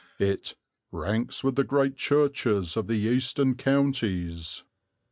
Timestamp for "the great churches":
1.57-2.75